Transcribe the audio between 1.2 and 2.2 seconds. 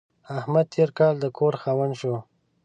کور خاوند شو.